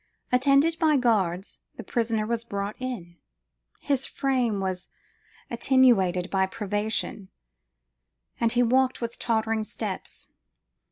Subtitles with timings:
[0.31, 3.17] Attended by guards, the prisoner was brought in:
[3.79, 4.87] his frame was
[5.51, 7.29] attenuated by privation,
[8.39, 10.25] and he walked with tottering steps.